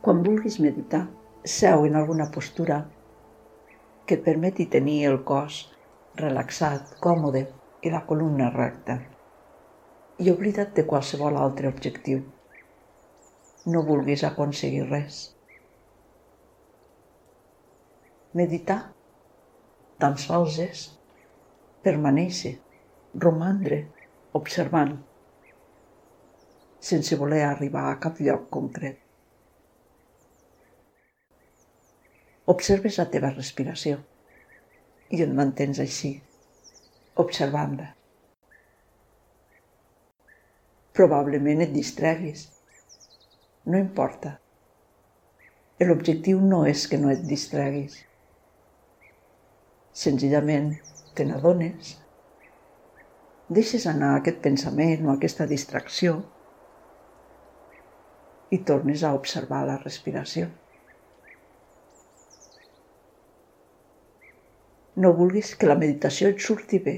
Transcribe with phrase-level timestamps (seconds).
[0.00, 1.02] Quan vulguis meditar,
[1.44, 2.76] seu en alguna postura
[4.06, 5.58] que et permeti tenir el cos
[6.20, 7.42] relaxat, còmode
[7.84, 8.96] i la columna recta.
[10.24, 12.22] I oblida't de qualsevol altre objectiu.
[13.66, 15.20] No vulguis aconseguir res.
[18.40, 18.78] Meditar
[20.00, 20.86] tan sols és
[21.84, 22.54] permanèixer,
[23.26, 23.82] romandre,
[24.32, 24.96] observant,
[26.80, 29.09] sense voler arribar a cap lloc concret.
[32.50, 33.98] Observes la teva respiració
[35.14, 36.08] i et mantens així,
[37.22, 37.90] observant-la.
[40.98, 42.46] Probablement et distreguis.
[43.70, 44.32] No importa.
[45.84, 47.94] L'objectiu no és que no et distreguis.
[50.00, 50.72] Senzillament
[51.16, 51.92] te n'adones,
[53.60, 56.16] deixes anar aquest pensament o aquesta distracció
[58.50, 60.50] i tornes a observar la respiració.
[65.00, 66.96] No vulguis que la meditació et surti bé.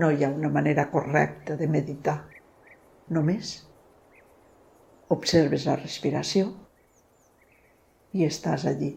[0.00, 2.16] No hi ha una manera correcta de meditar.
[3.16, 3.50] Només
[5.16, 6.48] observes la respiració
[8.16, 8.94] i estàs allí.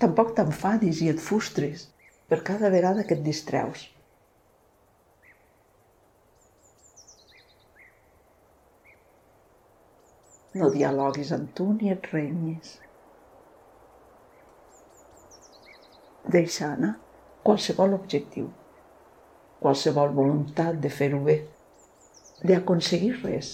[0.00, 1.88] Tampoc t'enfadis i et frustris
[2.30, 3.88] per cada vegada que et distreus.
[10.58, 12.72] No dialoguis amb tu ni et renyis.
[16.36, 16.96] Deixa anar
[17.46, 18.48] qualsevol objectiu,
[19.62, 21.36] qualsevol voluntat de fer-ho bé,
[22.42, 23.52] d'aconseguir res.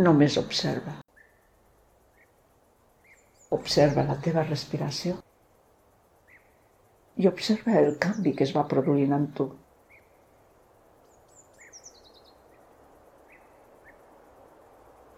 [0.00, 0.96] Només observa.
[3.52, 5.18] Observa la teva respiració
[7.20, 9.50] i observa el canvi que es va produint en tu.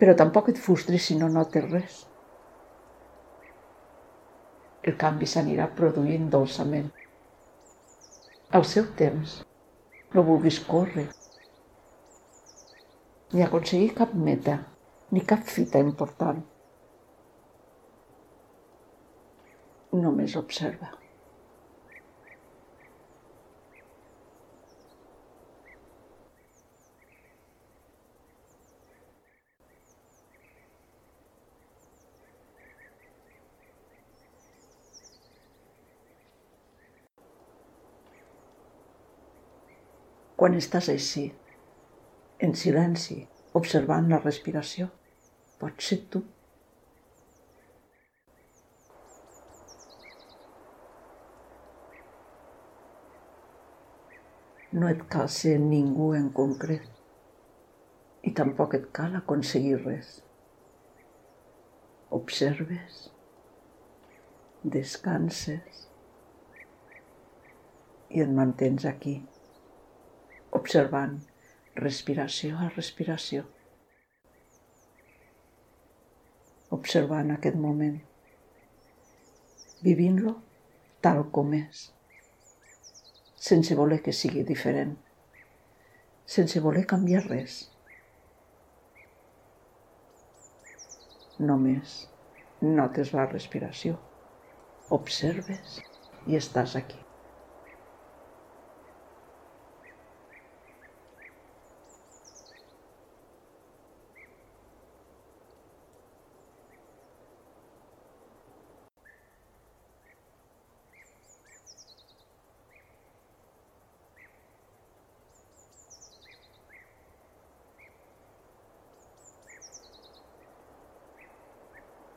[0.05, 1.95] Però tampoc et frustris si no notes res.
[4.85, 6.91] El canvi s'anirà produint dolçament.
[8.59, 9.39] Al seu temps,
[10.13, 11.07] no vulguis córrer,
[13.33, 14.59] ni aconseguir cap meta,
[15.09, 16.45] ni cap fita important.
[20.05, 20.93] Només observa.
[40.37, 41.29] Quan estàs així,
[42.43, 43.21] en silenci,
[43.59, 44.89] observant la respiració.
[45.61, 46.23] Pots ser tu.
[54.75, 56.91] No et cal ser ningú en concret
[58.27, 60.17] i tampoc et cal aconseguir res.
[62.19, 63.05] Observes,
[64.77, 65.85] descanses
[68.11, 69.15] i et mantens aquí
[70.55, 71.19] observant
[71.77, 73.45] respiració a respiració.
[76.77, 77.99] Observant aquest moment,
[79.85, 80.35] vivint-lo
[81.05, 81.85] tal com és,
[83.49, 84.97] sense voler que sigui diferent,
[86.37, 87.61] sense voler canviar res.
[91.39, 91.99] Només
[92.65, 93.99] notes la respiració,
[94.99, 95.81] observes
[96.31, 97.04] i estàs aquí.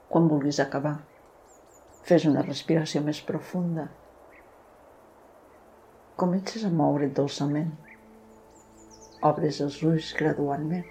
[0.10, 0.98] Quan vulguis acabar.
[2.08, 3.88] Fes una respiració més profunda.
[6.18, 7.74] Comences a moure't dolçament.
[9.28, 10.86] Obres els ulls gradualment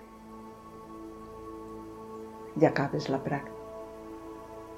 [2.61, 3.55] i acabes la pràctica.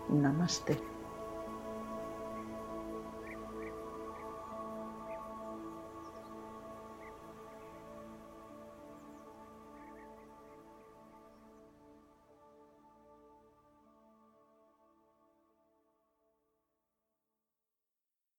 [0.08, 0.79] Namaste.